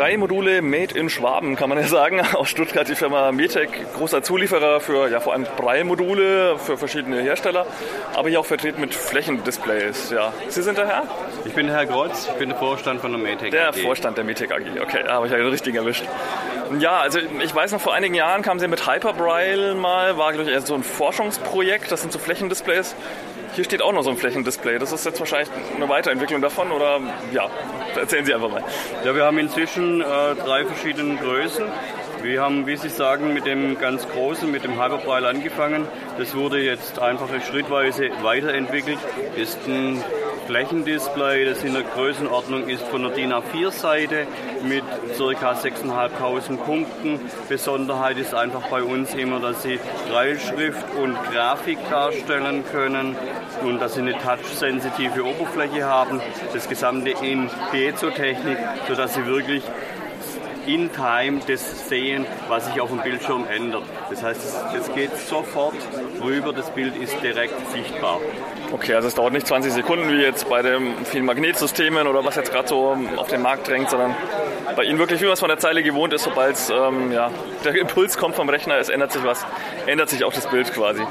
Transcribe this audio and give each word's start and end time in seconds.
Drei 0.00 0.16
Module 0.16 0.62
made 0.62 0.98
in 0.98 1.10
Schwaben, 1.10 1.56
kann 1.56 1.68
man 1.68 1.76
ja 1.76 1.86
sagen. 1.86 2.22
Aus 2.32 2.48
Stuttgart 2.48 2.88
die 2.88 2.94
Firma 2.94 3.32
Metec, 3.32 3.68
großer 3.92 4.22
Zulieferer 4.22 4.80
für 4.80 5.10
ja, 5.10 5.20
vor 5.20 5.34
allem 5.34 5.44
Braille-Module 5.58 6.58
für 6.58 6.78
verschiedene 6.78 7.20
Hersteller, 7.20 7.66
aber 8.14 8.30
hier 8.30 8.40
auch 8.40 8.46
vertreten 8.46 8.80
mit 8.80 8.94
Flächendisplays. 8.94 10.08
Ja. 10.08 10.32
Sie 10.48 10.62
sind 10.62 10.78
der 10.78 10.88
Herr? 10.88 11.02
Ich 11.44 11.52
bin 11.52 11.68
Herr 11.68 11.84
Grotz, 11.84 12.28
ich 12.32 12.38
bin 12.38 12.48
der 12.48 12.56
Vorstand 12.56 13.02
von 13.02 13.12
der 13.12 13.20
Metec 13.20 13.50
Der 13.50 13.68
AG. 13.68 13.82
Vorstand 13.82 14.16
der 14.16 14.24
Metec 14.24 14.50
AG, 14.50 14.80
okay, 14.80 15.02
da 15.04 15.12
habe 15.12 15.26
ich 15.26 15.32
ja 15.32 15.38
den 15.38 15.48
richtigen 15.48 15.76
erwischt. 15.76 16.06
Ja, 16.78 17.00
also 17.00 17.18
ich 17.18 17.54
weiß 17.54 17.72
noch, 17.72 17.80
vor 17.82 17.92
einigen 17.92 18.14
Jahren 18.14 18.40
kamen 18.40 18.58
Sie 18.58 18.68
mit 18.68 18.90
Hyperbraille 18.90 19.74
mal, 19.74 20.16
war 20.16 20.32
glaube 20.32 20.48
ich 20.48 20.54
eher 20.54 20.62
so 20.62 20.74
ein 20.74 20.82
Forschungsprojekt, 20.82 21.92
das 21.92 22.00
sind 22.00 22.10
so 22.10 22.18
Flächendisplays. 22.18 22.94
Hier 23.54 23.64
steht 23.64 23.82
auch 23.82 23.92
noch 23.92 24.02
so 24.02 24.10
ein 24.10 24.16
Flächendisplay. 24.16 24.78
Das 24.78 24.92
ist 24.92 25.04
jetzt 25.04 25.18
wahrscheinlich 25.18 25.48
eine 25.74 25.88
Weiterentwicklung 25.88 26.40
davon 26.40 26.70
oder 26.70 27.00
ja, 27.32 27.48
erzählen 27.96 28.24
Sie 28.24 28.32
einfach 28.32 28.50
mal. 28.50 28.62
Ja, 29.04 29.14
wir 29.14 29.24
haben 29.24 29.38
inzwischen 29.38 30.00
äh, 30.00 30.04
drei 30.04 30.64
verschiedene 30.64 31.16
Größen. 31.16 31.64
Wir 32.22 32.42
haben, 32.42 32.66
wie 32.66 32.76
Sie 32.76 32.90
sagen, 32.90 33.32
mit 33.32 33.46
dem 33.46 33.78
ganz 33.78 34.06
großen, 34.08 34.50
mit 34.50 34.62
dem 34.62 34.72
Hyperbraille 34.72 35.26
angefangen. 35.26 35.88
Das 36.18 36.34
wurde 36.34 36.60
jetzt 36.60 36.98
einfach 36.98 37.28
schrittweise 37.42 38.10
weiterentwickelt. 38.22 38.98
Ist 39.36 39.58
ein 39.66 40.04
Flächendisplay, 40.50 41.44
das 41.44 41.62
in 41.62 41.74
der 41.74 41.84
Größenordnung 41.84 42.68
ist 42.68 42.82
von 42.88 43.02
der 43.02 43.12
DIN 43.12 43.32
A4-Seite 43.32 44.26
mit 44.64 44.82
ca. 45.16 45.52
6.500 45.52 46.56
Punkten. 46.56 47.20
Besonderheit 47.48 48.18
ist 48.18 48.34
einfach 48.34 48.66
bei 48.66 48.82
uns 48.82 49.14
immer, 49.14 49.38
dass 49.38 49.62
Sie 49.62 49.78
Brailleschrift 50.08 50.84
und 51.00 51.14
Grafik 51.32 51.78
darstellen 51.88 52.64
können 52.72 53.14
und 53.62 53.80
dass 53.80 53.94
Sie 53.94 54.00
eine 54.00 54.18
touch-sensitive 54.18 55.24
Oberfläche 55.24 55.84
haben. 55.84 56.20
Das 56.52 56.68
Gesamte 56.68 57.10
in 57.22 57.48
Piezo-Technik, 57.70 58.58
sodass 58.88 59.14
Sie 59.14 59.26
wirklich 59.26 59.62
in 60.74 60.90
Time 60.92 61.40
das 61.46 61.88
sehen, 61.88 62.26
was 62.48 62.66
sich 62.66 62.80
auf 62.80 62.90
dem 62.90 63.00
Bildschirm 63.00 63.44
ändert. 63.48 63.82
Das 64.08 64.22
heißt, 64.22 64.40
es, 64.76 64.94
geht 64.94 65.16
sofort 65.16 65.74
rüber, 66.22 66.52
das 66.52 66.70
Bild 66.70 66.96
ist 66.96 67.20
direkt 67.22 67.54
sichtbar. 67.70 68.18
Okay, 68.72 68.94
also 68.94 69.08
es 69.08 69.14
dauert 69.14 69.32
nicht 69.32 69.46
20 69.46 69.72
Sekunden 69.72 70.08
wie 70.10 70.20
jetzt 70.22 70.48
bei 70.48 70.62
den 70.62 71.04
vielen 71.04 71.24
Magnetsystemen 71.24 72.06
oder 72.06 72.24
was 72.24 72.36
jetzt 72.36 72.52
gerade 72.52 72.68
so 72.68 72.96
auf 73.16 73.28
den 73.28 73.42
Markt 73.42 73.68
drängt, 73.68 73.90
sondern 73.90 74.14
bei 74.76 74.84
Ihnen 74.84 74.98
wirklich, 74.98 75.20
wie 75.20 75.24
man 75.24 75.34
es 75.34 75.40
von 75.40 75.48
der 75.48 75.58
Zeile 75.58 75.82
gewohnt 75.82 76.12
ist, 76.12 76.24
sobald 76.24 76.56
ähm, 76.70 77.10
ja, 77.12 77.30
der 77.64 77.74
Impuls 77.74 78.16
kommt 78.16 78.36
vom 78.36 78.48
Rechner, 78.48 78.76
es 78.76 78.88
ändert 78.88 79.12
sich 79.12 79.24
was, 79.24 79.44
ändert 79.86 80.08
sich 80.08 80.24
auch 80.24 80.32
das 80.32 80.48
Bild 80.48 80.72
quasi. 80.72 81.02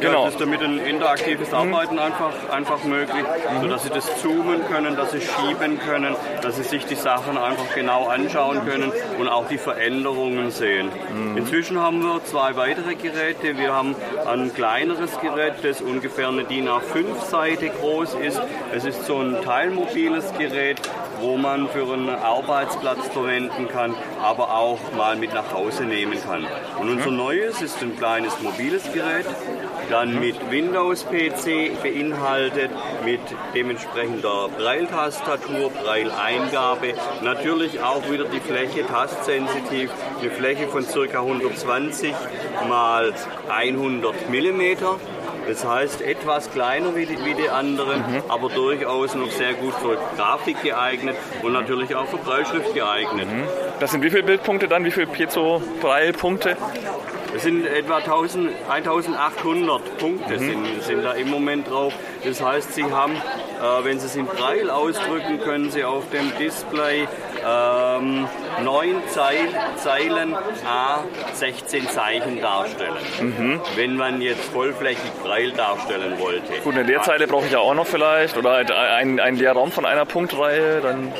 Genau. 0.00 0.22
Ja, 0.22 0.28
es 0.28 0.34
ist 0.34 0.40
damit 0.40 0.62
ein 0.62 0.78
interaktives 0.78 1.52
Arbeiten 1.52 1.98
einfach, 1.98 2.32
einfach 2.50 2.84
möglich, 2.84 3.24
sodass 3.60 3.84
Sie 3.84 3.90
das 3.90 4.20
zoomen 4.20 4.66
können, 4.68 4.96
dass 4.96 5.12
Sie 5.12 5.20
schieben 5.20 5.78
können, 5.78 6.16
dass 6.42 6.56
Sie 6.56 6.62
sich 6.62 6.84
die 6.86 6.94
Sachen 6.94 7.38
einfach 7.38 7.74
genau 7.74 8.06
anschauen 8.06 8.64
können 8.66 8.92
und 9.18 9.28
auch 9.28 9.48
die 9.48 9.58
Veränderungen 9.58 10.50
sehen. 10.50 10.90
Inzwischen 11.36 11.80
haben 11.80 12.02
wir 12.02 12.24
zwei 12.24 12.56
weitere 12.56 12.94
Geräte. 12.94 13.56
Wir 13.56 13.72
haben 13.72 13.94
ein 14.26 14.52
kleineres 14.52 15.18
Gerät, 15.20 15.54
das 15.62 15.80
ungefähr 15.80 16.28
eine 16.28 16.44
DIN 16.44 16.68
A5-Seite 16.68 17.70
groß 17.70 18.14
ist. 18.14 18.40
Es 18.74 18.84
ist 18.84 19.06
so 19.06 19.18
ein 19.18 19.42
teilmobiles 19.42 20.32
Gerät, 20.38 20.80
wo 21.20 21.36
man 21.36 21.68
für 21.68 21.92
einen 21.92 22.08
Arbeitsplatz 22.08 23.08
verwenden 23.08 23.68
kann, 23.68 23.94
aber 24.22 24.54
auch 24.54 24.78
mal 24.96 25.16
mit 25.16 25.32
nach 25.34 25.52
Hause 25.52 25.84
nehmen 25.84 26.18
kann. 26.22 26.46
Und 26.80 26.90
unser 26.90 27.10
neues 27.10 27.62
ist 27.62 27.80
ein 27.82 27.96
kleines 27.96 28.40
mobiles 28.40 28.84
Gerät, 28.92 29.26
dann 29.90 30.18
mit 30.18 30.36
Windows-PC 30.50 31.82
beinhaltet, 31.82 32.70
mit 33.04 33.20
dementsprechender 33.54 34.48
Braille-Tastatur, 34.56 35.70
Braille-Eingabe, 35.70 36.94
natürlich 37.22 37.82
auch 37.82 38.08
wieder 38.10 38.24
die 38.24 38.40
Fläche 38.40 38.86
tastsensitiv, 38.86 39.90
eine 40.20 40.30
Fläche 40.30 40.68
von 40.68 40.86
ca. 40.86 41.18
120 41.20 42.14
mal 42.68 43.12
100 43.48 44.30
Millimeter. 44.30 44.96
Das 45.46 45.64
heißt 45.64 46.02
etwas 46.02 46.50
kleiner 46.50 46.94
wie 46.96 47.06
die, 47.06 47.22
wie 47.24 47.34
die 47.34 47.48
anderen, 47.48 48.02
aber 48.28 48.48
durchaus 48.48 49.14
noch 49.14 49.30
sehr 49.30 49.54
gut 49.54 49.74
für 49.74 49.98
Grafik 50.16 50.62
geeignet 50.62 51.16
und 51.42 51.52
natürlich 51.52 51.94
auch 51.94 52.06
für 52.06 52.16
Brailleschrift 52.16 52.74
geeignet. 52.74 53.26
Das 53.80 53.90
sind 53.90 54.02
wie 54.02 54.10
viele 54.10 54.22
Bildpunkte 54.22 54.68
dann, 54.68 54.84
wie 54.84 54.90
viele 54.90 55.06
Piezo-Braille-Punkte? 55.06 56.56
Es 57.34 57.42
sind 57.42 57.66
etwa 57.66 57.96
1000, 57.96 58.50
1800 58.70 59.98
Punkte 59.98 60.38
sind, 60.38 60.82
sind 60.82 61.02
da 61.02 61.12
im 61.14 61.30
Moment 61.30 61.68
drauf. 61.68 61.92
Das 62.24 62.40
heißt, 62.40 62.74
Sie 62.74 62.84
haben, 62.84 63.14
äh, 63.14 63.84
wenn 63.84 63.98
Sie 63.98 64.06
es 64.06 64.14
in 64.14 64.26
Braille 64.26 64.72
ausdrücken, 64.72 65.40
können 65.40 65.70
Sie 65.72 65.82
auf 65.82 66.08
dem 66.10 66.32
Display 66.38 67.08
ähm, 67.46 68.28
neun 68.62 69.02
Zeil, 69.08 69.48
Zeilen 69.76 70.34
A 70.34 71.04
16 71.32 71.88
Zeichen 71.88 72.40
darstellen. 72.40 73.60
Wenn 73.76 73.96
man 73.96 74.20
jetzt 74.20 74.44
vollflächig 74.44 75.12
Braille 75.22 75.52
darstellen 75.52 76.18
wollte. 76.18 76.60
Gut, 76.62 76.74
eine 76.74 76.84
Leerzeile 76.84 77.26
brauche 77.26 77.46
ich 77.46 77.52
ja 77.52 77.58
auch 77.58 77.74
noch 77.74 77.86
vielleicht 77.86 78.36
oder 78.36 78.52
halt 78.52 78.70
ein, 78.70 79.20
ein 79.20 79.36
Leerraum 79.36 79.72
von 79.72 79.84
einer 79.84 80.04
Punktreihe, 80.04 80.80
dann 80.80 81.12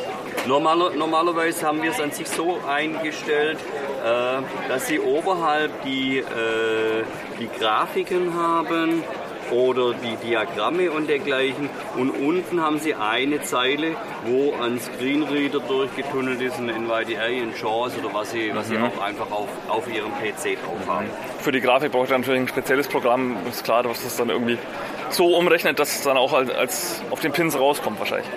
Normaler, 0.46 0.90
normalerweise 0.90 1.66
haben 1.66 1.82
wir 1.82 1.90
es 1.90 2.00
an 2.00 2.10
sich 2.10 2.28
so 2.28 2.60
eingestellt, 2.68 3.56
äh, 4.04 4.68
dass 4.68 4.86
Sie 4.86 5.00
oberhalb 5.00 5.70
die, 5.84 6.18
äh, 6.18 6.24
die 7.40 7.48
Grafiken 7.48 8.34
haben 8.34 9.02
oder 9.54 9.94
die 9.94 10.16
Diagramme 10.26 10.90
und 10.90 11.08
dergleichen 11.08 11.70
und 11.96 12.10
unten 12.10 12.60
haben 12.60 12.78
Sie 12.78 12.94
eine 12.94 13.40
Zeile, 13.42 13.96
wo 14.26 14.54
ein 14.60 14.80
Screenreader 14.80 15.60
durchgetunnelt 15.60 16.40
ist, 16.40 16.58
ein 16.58 16.68
NVDA, 16.68 17.22
ein 17.22 17.52
JAWS 17.60 17.92
oder 17.98 18.12
was 18.12 18.32
Sie, 18.32 18.50
was 18.54 18.68
Sie 18.68 18.78
auch 18.78 19.00
einfach 19.02 19.30
auf, 19.30 19.48
auf 19.68 19.86
Ihrem 19.88 20.12
PC 20.12 20.58
drauf 20.62 20.88
haben. 20.88 21.06
für 21.38 21.52
die 21.52 21.60
Grafik 21.60 21.92
brauche 21.92 22.04
ich 22.04 22.10
dann 22.10 22.22
natürlich 22.22 22.42
ein 22.42 22.48
spezielles 22.48 22.88
Programm, 22.88 23.36
ist 23.48 23.64
klar, 23.64 23.82
dass 23.82 24.02
das 24.02 24.16
dann 24.16 24.28
irgendwie 24.28 24.58
so 25.10 25.36
umrechnet, 25.36 25.78
dass 25.78 25.96
es 25.96 26.02
dann 26.02 26.16
auch 26.16 26.32
als, 26.32 26.50
als 26.50 27.02
auf 27.10 27.20
den 27.20 27.32
Pins 27.32 27.58
rauskommt 27.58 27.98
wahrscheinlich. 27.98 28.28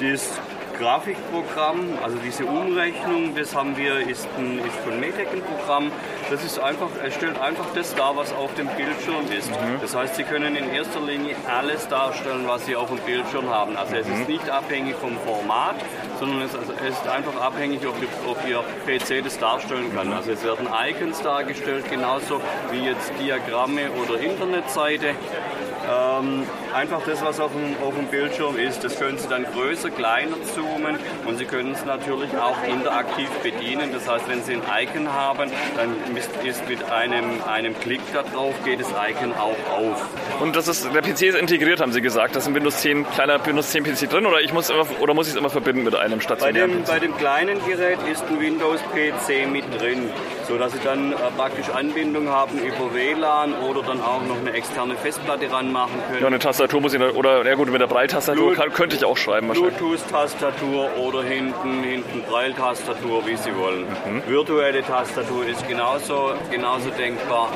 Das 0.00 0.38
Grafikprogramm, 0.78 1.98
also 2.02 2.16
diese 2.24 2.44
Umrechnung, 2.44 3.34
das 3.34 3.54
haben 3.54 3.76
wir, 3.76 4.06
ist, 4.08 4.28
ein, 4.38 4.58
ist 4.58 4.76
von 4.84 4.98
Metec 4.98 5.28
ein 5.32 5.42
Programm. 5.42 5.90
Das 6.30 6.44
ist 6.44 6.58
einfach, 6.58 6.88
es 7.04 7.14
stellt 7.14 7.40
einfach 7.40 7.66
das 7.74 7.94
dar, 7.94 8.16
was 8.16 8.32
auf 8.32 8.54
dem 8.54 8.68
Bildschirm 8.68 9.30
ist. 9.36 9.50
Das 9.80 9.94
heißt, 9.94 10.16
Sie 10.16 10.24
können 10.24 10.56
in 10.56 10.70
erster 10.70 11.00
Linie 11.00 11.36
alles 11.48 11.88
darstellen, 11.88 12.44
was 12.46 12.66
Sie 12.66 12.76
auf 12.76 12.88
dem 12.88 12.98
Bildschirm 12.98 13.48
haben. 13.48 13.76
Also 13.76 13.96
es 13.96 14.08
ist 14.08 14.28
nicht 14.28 14.48
abhängig 14.48 14.96
vom 14.96 15.16
Format, 15.26 15.76
sondern 16.18 16.42
es, 16.42 16.54
also 16.54 16.72
es 16.72 16.94
ist 16.94 17.08
einfach 17.08 17.40
abhängig, 17.40 17.86
ob, 17.86 17.96
ob 18.26 18.38
Ihr 18.48 18.62
PC 18.86 19.24
das 19.24 19.38
darstellen 19.38 19.94
kann. 19.94 20.12
Also 20.12 20.32
es 20.32 20.42
werden 20.44 20.66
Icons 20.88 21.20
dargestellt, 21.22 21.84
genauso 21.90 22.40
wie 22.70 22.86
jetzt 22.86 23.12
Diagramme 23.20 23.90
oder 23.92 24.18
Internetseite. 24.18 25.14
Ähm, 25.90 26.44
einfach 26.74 27.02
das, 27.04 27.22
was 27.22 27.40
auf 27.40 27.52
dem, 27.52 27.74
auf 27.86 27.94
dem 27.94 28.06
Bildschirm 28.06 28.56
ist, 28.56 28.84
das 28.84 28.98
können 28.98 29.18
Sie 29.18 29.28
dann 29.28 29.44
größer, 29.44 29.90
kleiner 29.90 30.36
zoomen 30.54 30.96
und 31.26 31.38
Sie 31.38 31.44
können 31.44 31.72
es 31.72 31.84
natürlich 31.84 32.30
auch 32.36 32.56
interaktiv 32.66 33.28
bedienen. 33.42 33.92
Das 33.92 34.08
heißt, 34.08 34.28
wenn 34.28 34.42
Sie 34.42 34.54
ein 34.54 34.62
Icon 34.82 35.12
haben, 35.12 35.50
dann 35.76 35.96
ist, 36.44 36.68
mit 36.68 36.90
einem, 36.90 37.42
einem 37.46 37.78
Klick 37.80 38.00
da 38.12 38.22
drauf, 38.22 38.54
geht 38.64 38.80
das 38.80 38.88
Icon 38.90 39.32
auch 39.32 39.56
auf. 39.76 40.06
Und 40.40 40.54
das 40.56 40.68
ist, 40.68 40.84
der 40.94 41.02
PC 41.02 41.22
ist 41.22 41.34
integriert, 41.36 41.80
haben 41.80 41.92
Sie 41.92 42.00
gesagt. 42.00 42.36
Das 42.36 42.44
ist 42.44 42.48
ein 42.48 42.54
Windows 42.54 42.78
10, 42.78 43.08
kleiner 43.10 43.44
Windows 43.44 43.70
10 43.70 43.84
PC 43.84 44.08
drin 44.10 44.26
oder 44.26 44.40
ich 44.40 44.52
muss 44.52 44.70
immer, 44.70 44.86
oder 45.00 45.14
muss 45.14 45.26
ich 45.26 45.32
es 45.34 45.38
immer 45.38 45.50
verbinden 45.50 45.84
mit 45.84 45.94
einem 45.94 46.18
Bei 46.18 46.24
stationären 46.24 46.70
dem, 46.70 46.82
PC? 46.84 46.88
bei 46.88 46.98
dem 47.00 47.16
kleinen 47.16 47.64
Gerät 47.66 47.98
ist 48.10 48.24
ein 48.28 48.40
Windows-PC 48.40 49.50
mit 49.50 49.64
drin, 49.80 50.10
sodass 50.48 50.72
Sie 50.72 50.78
dann 50.84 51.12
äh, 51.12 51.16
praktisch 51.36 51.68
Anbindung 51.70 52.28
haben 52.28 52.58
über 52.58 52.94
WLAN 52.94 53.54
oder 53.54 53.82
dann 53.82 54.00
auch 54.00 54.22
noch 54.22 54.38
eine 54.38 54.52
externe 54.52 54.94
Festplatte 54.96 55.50
ranmachen 55.74 56.00
können. 56.08 56.20
Ja, 56.20 56.26
eine 56.26 56.38
Tastatur 56.38 56.80
muss 56.80 56.94
ich, 56.94 57.00
oder 57.00 57.44
ja 57.46 57.54
gut, 57.54 57.70
mit 57.70 57.80
der 57.80 57.86
Braille-Tastatur 57.86 58.54
Blut- 58.54 58.74
könnte 58.74 58.96
ich 58.96 59.04
auch 59.04 59.16
schreiben 59.16 59.48
wahrscheinlich. 59.48 59.76
Bluetooth-Tastatur 59.76 60.96
oder 60.98 61.22
hinten, 61.22 61.82
hinten 61.82 62.22
Braille-Tastatur, 62.22 63.26
wie 63.26 63.36
Sie 63.36 63.54
wollen. 63.56 63.86
Virtuelle 64.26 64.82
Tastatur 64.82 65.46
ist 65.46 65.66
genauso, 65.68 66.32
genauso 66.50 66.90
denkbar. 66.90 67.48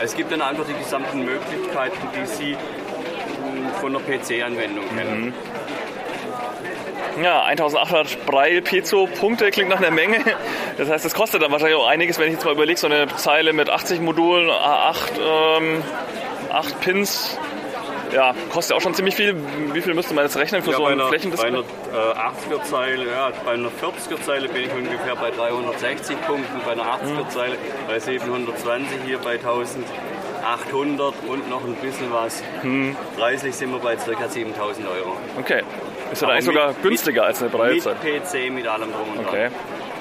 Es 0.00 0.14
gibt 0.14 0.30
dann 0.30 0.42
einfach 0.42 0.64
die 0.66 0.74
gesamten 0.74 1.24
Möglichkeiten, 1.24 1.96
die 2.14 2.26
Sie 2.26 2.52
mh, 2.52 3.78
von 3.80 3.92
der 3.92 4.00
PC-Anwendung 4.00 4.84
kennen. 4.96 5.34
Ja, 7.20 7.42
1800 7.42 8.24
Braille 8.26 8.62
Piezo 8.62 9.08
Punkte 9.18 9.50
klingt 9.50 9.70
nach 9.70 9.78
einer 9.78 9.90
Menge. 9.90 10.18
Das 10.76 10.88
heißt, 10.88 11.04
es 11.04 11.14
kostet 11.14 11.42
dann 11.42 11.50
wahrscheinlich 11.50 11.76
auch 11.76 11.88
einiges, 11.88 12.16
wenn 12.20 12.28
ich 12.28 12.34
jetzt 12.34 12.44
mal 12.44 12.52
überlege, 12.52 12.78
so 12.78 12.86
eine 12.86 13.08
Zeile 13.16 13.52
mit 13.52 13.68
80 13.70 14.00
Modulen, 14.00 14.48
A8, 14.48 14.94
ähm, 15.58 15.82
8 16.58 16.80
Pins. 16.80 17.38
ja, 18.12 18.34
kostet 18.50 18.76
auch 18.76 18.80
schon 18.80 18.94
ziemlich 18.94 19.14
viel. 19.16 19.36
Wie 19.72 19.80
viel 19.82 19.94
müsste 19.94 20.14
man 20.14 20.24
jetzt 20.24 20.36
rechnen 20.36 20.62
für 20.62 20.70
Ja, 20.72 20.76
so 20.76 20.82
bei 20.84 20.88
ein 20.90 20.94
einer, 20.94 21.04
bei 21.04 21.08
Flächendisplay? 21.10 21.48
einer 21.48 21.58
äh, 21.60 22.52
80er-Zeile, 22.54 23.06
ja, 23.06 23.30
bei 23.44 23.52
einer 23.52 23.68
40er-Zeile 23.68 24.48
bin 24.48 24.62
ich 24.64 24.72
ungefähr 24.72 25.14
bei 25.16 25.30
360 25.30 26.16
Punkten, 26.26 26.60
bei 26.64 26.72
einer 26.72 26.84
80er-Zeile 26.84 27.56
bei 27.86 27.98
720, 27.98 28.88
hier 29.06 29.18
bei 29.18 29.32
1800 29.32 31.14
und 31.28 31.48
noch 31.50 31.64
ein 31.64 31.74
bisschen 31.76 32.12
was. 32.12 32.42
Preislich 33.16 33.54
sind 33.56 33.70
wir 33.72 33.78
bei 33.78 33.96
ca. 33.96 34.28
7000 34.28 34.86
Euro. 34.88 35.16
Okay. 35.38 35.62
Ist 36.12 36.22
ja 36.22 36.28
dann 36.28 36.36
eigentlich 36.36 36.46
sogar 36.46 36.68
mit- 36.68 36.82
günstiger 36.82 37.24
als 37.24 37.40
eine 37.42 37.50
Mit 37.50 37.58
Breilzeit. 37.58 37.96
PC, 38.00 38.50
mit 38.50 38.66
allem 38.66 38.90
drum 38.92 39.08
und 39.10 39.16
dran. 39.18 39.26
Okay. 39.28 39.48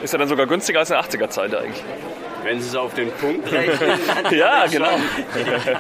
Ist 0.01 0.13
ja 0.13 0.19
dann 0.19 0.27
sogar 0.30 0.45
günstiger 0.48 0.80
als 0.80 0.92
eine 0.92 1.01
80er-Zeit 1.01 1.53
eigentlich. 1.56 1.83
Wenn 2.44 2.62
Sie 2.62 2.69
es 2.69 2.75
auf 2.75 2.94
den 2.94 3.12
Punkt 3.12 3.51
rechnen. 3.51 4.00
Ja, 4.31 4.66
genau. 4.68 4.89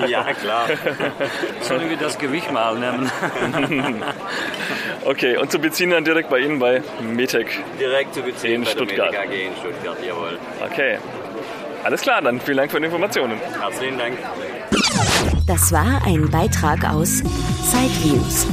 ja, 0.07 0.23
klar. 0.33 0.67
Sollen 1.61 1.89
wir 1.89 1.97
das 1.97 2.17
Gewicht 2.17 2.51
mal 2.51 2.75
nehmen? 2.75 3.11
Okay, 5.05 5.37
und 5.37 5.49
zu 5.51 5.59
beziehen 5.59 5.91
dann 5.91 6.03
direkt 6.03 6.29
bei 6.29 6.39
Ihnen 6.39 6.59
bei 6.59 6.81
Metec. 7.01 7.47
Direkt 7.79 8.13
zu 8.13 8.21
beziehen 8.21 8.55
In 8.55 8.63
bei 8.63 8.71
Stuttgart. 8.71 9.13
der 9.13 9.21
Medic 9.21 9.39
AG 9.39 9.47
in 9.47 9.53
Stuttgart, 9.55 9.97
jawohl. 10.05 10.37
Okay. 10.69 10.97
Alles 11.83 12.01
klar, 12.01 12.21
dann 12.21 12.41
vielen 12.41 12.57
Dank 12.57 12.71
für 12.71 12.79
die 12.79 12.85
Informationen. 12.87 13.37
Herzlichen 13.61 13.97
Dank. 13.97 14.17
Das 15.45 15.71
war 15.71 16.01
ein 16.05 16.29
Beitrag 16.29 16.83
aus 16.89 17.19
Sideviews. 17.63 18.47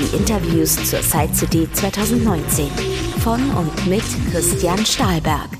Die 0.00 0.16
Interviews 0.16 0.74
zur 0.90 1.00
Side 1.00 1.32
City 1.34 1.68
2019 1.72 2.68
von 3.22 3.38
und 3.50 3.86
mit 3.86 4.02
Christian 4.32 4.84
Stahlberg. 4.84 5.59